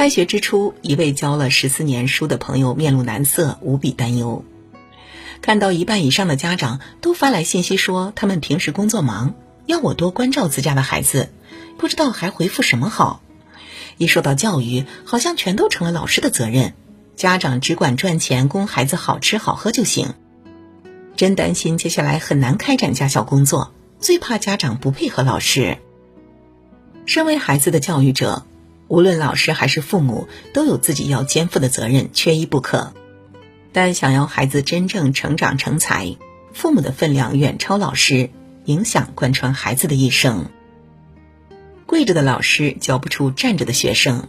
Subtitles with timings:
[0.00, 4.46] 开学之初，一位教了十四年书的朋友面露难色，无比担忧。
[5.42, 9.34] 看到一半以上的家长都发来信息说他们平时工作忙，
[9.66, 11.28] 要我多关照自家的孩子，
[11.76, 13.20] 不知道还回复什么好。
[13.98, 16.72] 一说到教育，好像全都成了老师的责任，
[17.14, 20.14] 家长只管赚钱供孩子好吃好喝就行。
[21.14, 25.76] 真担心接下来很难开展家校工作，最怕家长不配合老师。
[27.04, 28.46] 身为孩子的教育者，
[28.90, 32.92] 无论老师还是父母，都有自己要肩负的责任，缺一不可。
[33.70, 36.16] 但想要孩子真正成长成才，
[36.52, 38.30] 父母的分量远超老师，
[38.64, 40.46] 影响贯穿孩子的一生。
[41.86, 44.26] 跪着的老师教不出站着的学生。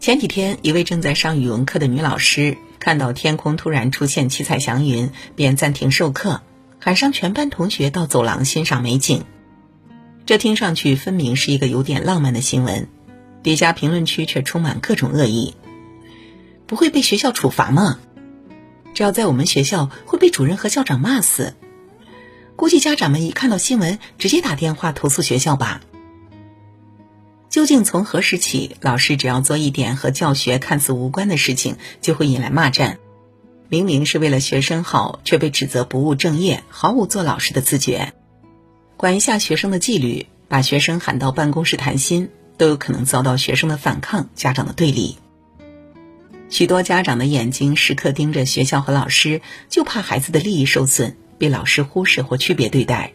[0.00, 6.40] 前几天，一位正在上语文课的女老师看到天空突然出现七彩祥云，便暂停授课，
[6.80, 9.24] 喊上全班同学到走廊欣赏美景。
[10.24, 12.88] 这听上去分明是一个有点浪漫的新闻，
[13.46, 15.54] 底下评论区却充满各种恶意。
[16.66, 18.00] 不会被学校处罚吗？
[18.92, 21.54] 这要在我们学校会被主任和校长骂死。
[22.56, 25.80] 估计家长们一看到新闻，直接打电话投诉学校吧。
[27.48, 32.98] 究竟从何时起，老师只要做一点和教学看似无关的事情，就会引来骂战？
[33.68, 38.12] 明明是为了学生好，却被指责不务正业，毫无做老师的自觉。
[38.96, 45.16] 管一下学生的纪律，把学生喊到办公室谈心，都有可能遭到学生的反抗，家长的对立。
[46.48, 53.12] 许多家长的眼睛时刻盯着学校和老师，就怕孩子的利益受损，被老师忽视或区别对待。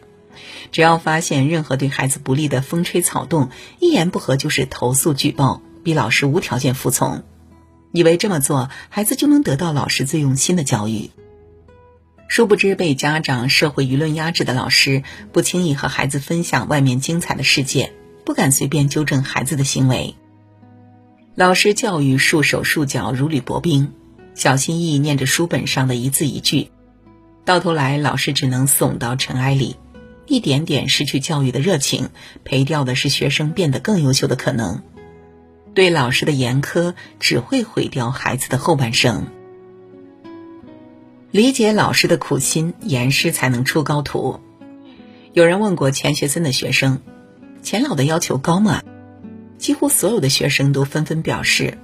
[0.70, 7.22] 只要发现任何对孩子不利的风吹草动，一言不合就是投诉举报，逼老师无条件服从，
[7.90, 11.10] 以为这么做孩子就能得到老师最用心的教育。
[12.28, 17.92] 殊不知被家长、社会舆论压制的老师，不轻易和孩子分享外面精彩的世界，
[18.24, 20.14] 不敢随便纠正孩子的行为。
[21.34, 23.92] 老师教育束手束脚，如履薄冰，
[24.34, 26.70] 小心翼翼念着书本上的一字一句，
[27.44, 29.76] 到头来老师只能送到尘埃里。
[30.26, 32.08] 一点点失去教育的热情，
[32.44, 34.82] 赔掉的是学生变得更优秀的可能。
[35.74, 39.26] 对老师的严苛只会毁掉孩子的后半生。
[41.30, 44.38] 理解老师的苦心，严师才能出高徒。
[45.32, 47.00] 有人问过钱学森的学生
[47.62, 48.82] ：“钱老的要求高吗？”
[49.58, 51.78] 几乎所有的学生都纷纷表示：“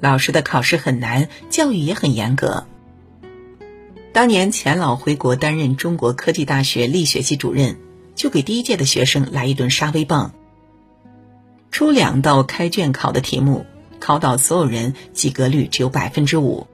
[0.00, 2.66] 老师的考试很难，教育也很严格。”
[4.12, 7.76] 当年钱老回国担任中国科技大学力学系主任，
[8.14, 10.32] 就给第一届的学生来一顿杀威棒。
[11.70, 13.66] 出两道开卷考的题目，
[14.00, 16.66] 考倒所有人，及格率只有百分之五。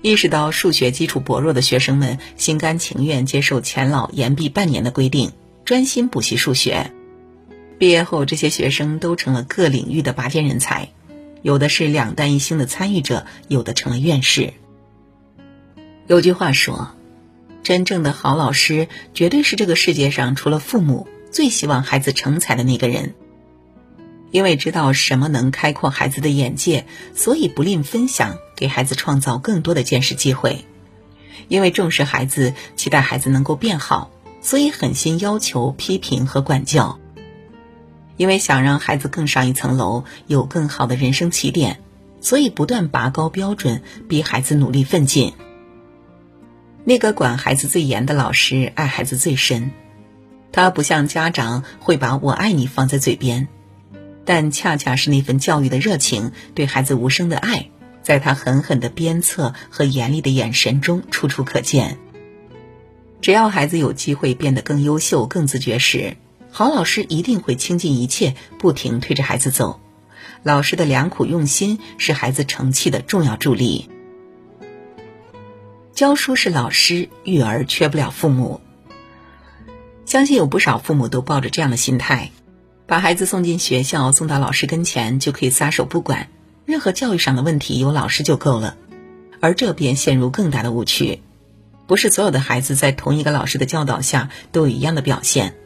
[0.00, 5.32] 意识到数学基础薄弱的学生们心甘情愿接受钱老延毕半年的规定，
[5.64, 6.92] 专心补习数学。
[7.78, 10.90] 毕业后，这些学生都成了各领域的拔尖人才，
[11.42, 14.54] 有的是两弹一星的参与者，有的成了院士。
[16.06, 16.94] 有句话说
[17.64, 23.14] ：“真正的好老师，绝对是这个世界上除了父母最希望孩子成才的那个人。
[24.30, 30.64] 因为知道什么能开阔孩子的眼界，所以不吝分享，给孩子创造更多的见识机会。
[31.48, 34.10] 因为重视孩子，期待孩子能够变好，
[34.40, 36.98] 所以狠心要求、批评和管教。
[38.16, 41.80] 因为想让孩子更上一层楼，有更好的人生起点，
[42.20, 45.32] 所以不断拔高标准，逼孩子努力奋进。”
[46.84, 49.70] 那个管孩子最严的老师，爱孩子最深。
[50.52, 53.48] 他不像家长会把我爱你放在嘴边，
[54.24, 57.70] 但恰恰是那份教育的热情，对孩子无声的爱，
[58.02, 61.98] 在他狠狠的鞭策和严厉的眼神中处处可见。
[63.20, 66.16] 只要孩子有机会变得更优秀、更自觉时，
[66.56, 69.80] 好老师一定会倾尽一切，不停推着孩子走。
[70.44, 73.90] 老师的良苦用心是孩子成器的重要助力。
[75.94, 78.60] 教书是老师，育儿缺不了父母。
[80.06, 82.30] 相信有不少父母都抱着这样的心态，
[82.86, 86.28] 把孩子送进学校，送到老师跟前就可以撒手不管，
[86.66, 88.76] 任何教育上的问题有老师就够了。
[89.40, 91.20] 而这便陷入更大的误区。
[91.88, 95.56] 不是所有的孩子在同一个老师的教导下都有一样的表现。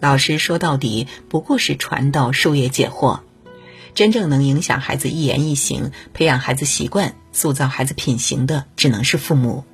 [0.00, 3.20] 老师说到底不过是传道授业解惑，
[3.94, 9.64] 真正能影响孩子一言一行、培养孩子习惯、塑造孩子品行的，只能是父母。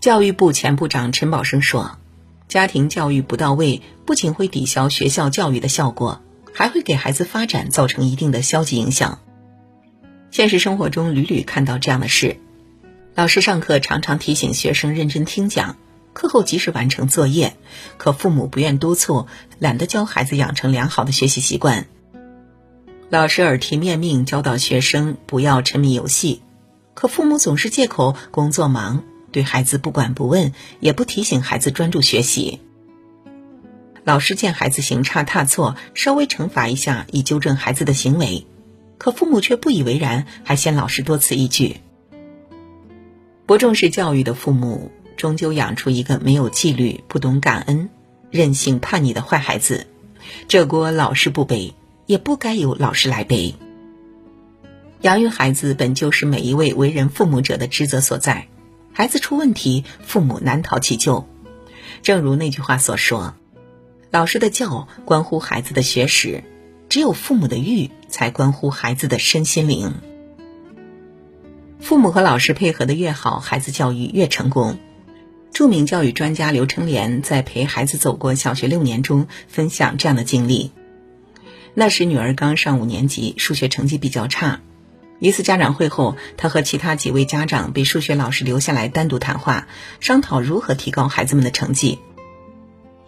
[0.00, 1.98] 教育部前部长陈宝生说
[2.46, 6.20] ：“家庭教育不到位，不仅会抵消学校教育的效果，
[6.52, 9.18] 还会给孩子发展造成一定的消极影响。
[10.30, 12.36] 现实生活中屡屡看到这样的事：
[13.14, 15.76] 老师上课常常提醒学生认真听讲，
[16.16, 17.58] 课后及时完成作业，
[17.98, 19.26] 可父母不愿督促，
[19.58, 21.88] 懒得教孩子养成良好的学习习惯。
[23.10, 26.40] 老师耳提面命教导学生不要沉迷游戏，
[26.94, 32.62] 可父母总是借口工作忙，对孩子不管不问，也不提醒孩子专注学习。
[34.02, 38.46] 老师见孩子行差踏错，稍微惩罚一下以纠正孩子的行为，
[38.96, 41.76] 可父母却不以为然，还嫌老师多此一举。
[43.44, 47.88] 不重视教育的父母，终究养出一个没有纪律、不懂感恩、
[48.30, 49.86] 任性叛逆的坏孩子，
[50.48, 51.74] 这锅老师不背。
[52.06, 53.56] 也不该由老师来背。
[55.00, 58.46] 养育孩子本就是每一位为人父母者的职责所在，
[58.92, 61.26] 孩子出问题，父母难逃其咎。
[62.02, 63.34] 正如那句话所说
[64.12, 66.44] ：“老师的教关乎孩子的学识，
[66.88, 69.94] 只有父母的育才关乎孩子的身心灵。”
[71.82, 74.78] 父母和老师配合的越好，孩子教育越成功。
[75.56, 80.70] 著名教育专家刘成莲在陪孩子走过小学六年中分享这样的经历。
[81.72, 84.60] 那时女儿刚上五年级，数学成绩比较差。
[85.18, 89.66] 一次家长会后，他和其他几位家长被数学老师留下来单独谈话，
[89.98, 92.00] 商讨如何提高孩子们的成绩。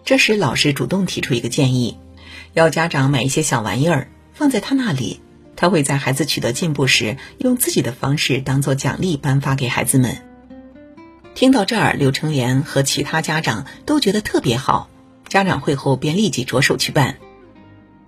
[0.06, 1.98] 这时，老师主动提出一个建议，
[2.54, 5.20] 要家长买一些小玩意儿放在他那里，
[5.54, 10.27] 他会在孩子取得进步时，用自己的方式当做奖励颁发给孩子们。
[11.38, 14.90] 听到这儿，刘成莲和其他家长都觉得特别好。
[15.28, 17.18] 家长会后便立即着手去办。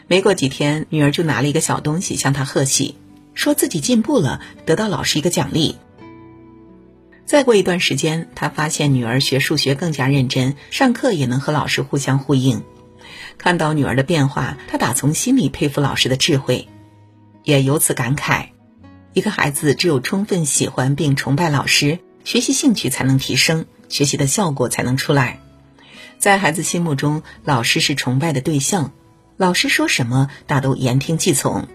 [0.09, 2.97] 没过几天，女儿就拿了一个小东西向他贺喜，
[3.33, 5.77] 说自己进步了，得到老师一个奖励。
[7.25, 12.65] 再过一段时间，他发现女儿学数学更加认真，上课也能和老师互相呼应。
[13.39, 16.67] 看到女儿的变化，他打从心里佩服老师的智慧，
[17.45, 18.49] 也由此感慨：
[19.13, 25.41] 一个孩子只有充分喜欢并崇拜老师，学习兴趣才能提升，学习的效果才能出来。
[26.19, 28.93] 在孩子心目中，老师是崇拜的对象。
[29.37, 31.67] 老师说什么，大都言听计从。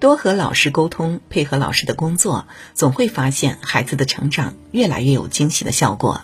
[0.00, 6.22] 多和老师沟通，配合老师的工作，总会发现孩子的成长越来越有惊喜的效果。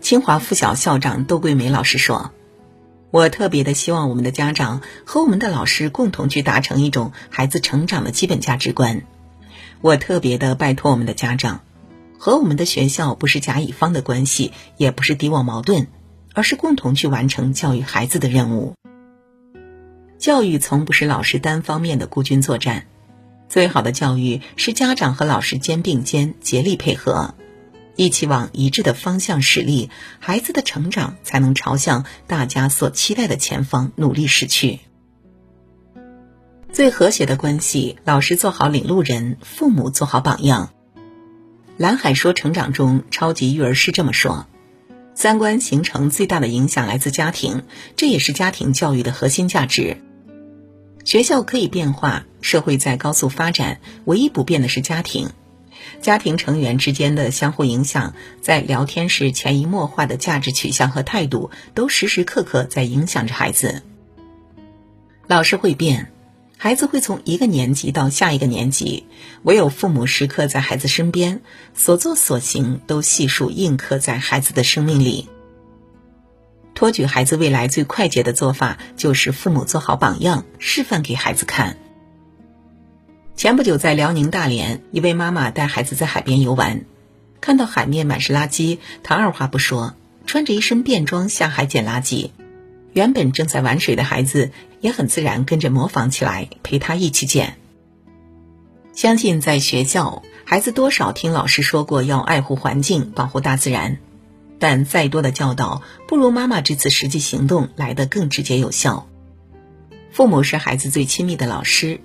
[0.00, 2.32] 清华附小校长窦桂梅老师说
[3.10, 9.02] ：“我特别的希望我们的家长和我们的老师共同去达成一种孩子成长的基本价值观。
[9.80, 11.62] 我特别的拜托我们的家长，
[12.18, 15.88] 和我们的学校不是甲乙方的关系，也不是敌我矛盾。”
[16.32, 18.76] 而是共同去完成教育孩子的任务。
[20.16, 22.86] 教育从不是老师单方面的孤军作战，
[23.48, 27.34] 最好的教育是家长和老师肩并肩、竭力配合，
[27.96, 29.90] 一起往一致的方向使力，
[30.20, 34.78] 孩子的成长才能朝向大家所期待的前方努力驶去。
[36.72, 40.70] 最和谐的关系，老师做好领路人，父母做好榜样。
[41.76, 44.46] 蓝海说成长中，超级育儿师这么说。
[45.14, 47.64] 三观形成最大的影响来自家庭，
[47.96, 49.96] 这也是家庭教育的核心价值。
[51.04, 55.30] 学校可以变化，社会在高速发展，唯一不变的是家庭。
[56.00, 63.82] 家庭成员之间的相互影响，在聊天时潜移默化的价值取向和态度，都时时刻刻在影响着孩子。
[65.26, 66.12] 老师会变。
[66.62, 69.06] 孩子会从一个年级到下一个年级，
[69.44, 71.40] 唯有父母时刻在孩子身边，
[71.72, 75.26] 所作所行都细数印刻在孩子的生命里。
[76.74, 81.78] 托举孩子未来最快捷的做法，就是父母做好榜样，示范给孩子看。
[83.34, 86.84] 前不久在辽宁大连，一位妈妈带孩子在海边游玩，
[87.40, 89.94] 看到海面满是垃圾，她二话不说，
[90.26, 92.28] 穿着一身便装下海捡垃圾。
[92.92, 97.56] 原本正在玩水的孩子也很自然跟着模仿起来，陪他一起捡。
[98.92, 103.98] 相信在学校，孩子多少听老师说过要爱护环境、保护大自然，
[104.58, 109.06] 但再多的教导，不如妈妈这次实际行动来得更直接有效。
[110.10, 112.00] 父母是孩子最亲密的老师，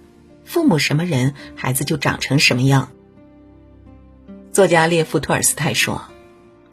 [0.45, 2.89] 父母什么人，孩子就长成什么样。
[4.51, 6.03] 作家列夫·托尔斯泰说。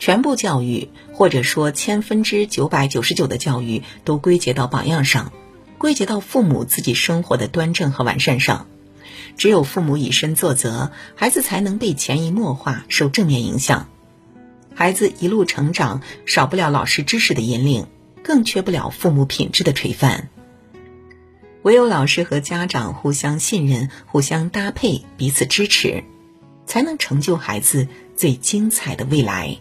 [0.03, 5.33] 全部教育，或者说千分之九百九十九的教育，都归结到榜样上，
[5.79, 8.67] 归结到父母自己生活的端正和完善上。
[9.37, 13.89] 只有父母以身作则，孩子才能被潜移默化受正面影响。
[14.75, 17.87] 孩子一路成长，少不了老师知识的引领，
[18.25, 20.31] 更缺不了父母品质的垂范。
[21.63, 26.03] 唯有老师和家长互相信任、互相搭配、彼此支持，
[26.67, 29.59] 才能成就孩子最精彩的未来。